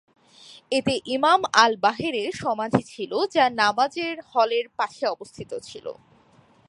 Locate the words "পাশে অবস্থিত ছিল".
4.77-5.85